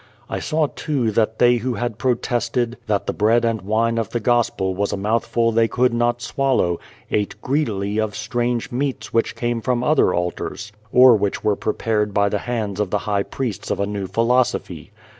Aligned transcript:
I 0.31 0.39
saw, 0.39 0.65
too, 0.65 1.11
that 1.11 1.37
they 1.37 1.57
who 1.57 1.75
had 1.75 1.99
protested 1.99 2.77
that 2.87 3.05
the 3.05 3.13
bread 3.13 3.45
and 3.45 3.61
wine 3.61 3.99
of 3.99 4.09
the 4.09 4.19
Gospel 4.19 4.73
was 4.73 4.91
a 4.91 4.97
mouthful 4.97 5.51
they 5.51 5.67
could 5.67 5.93
not 5.93 6.23
swallow, 6.23 6.79
ate 7.11 7.39
greedily 7.43 7.99
of 7.99 8.15
strange 8.15 8.71
meats 8.71 9.13
which 9.13 9.35
came 9.35 9.61
from 9.61 9.83
other 9.83 10.11
altars, 10.11 10.71
or 10.91 11.15
which 11.15 11.43
were 11.43 11.55
prepared 11.55 12.15
by 12.15 12.29
the 12.29 12.39
hands 12.39 12.79
of 12.79 12.89
the 12.89 12.97
high 13.05 13.21
priests 13.21 13.69
of 13.69 13.77
190 13.77 14.11
The 14.11 14.15
Child, 14.15 14.15
the 14.15 14.27
Wise 14.27 14.29
Man 14.31 14.39
a 14.39 14.47
new 14.47 14.47
philosophy. 14.87 14.91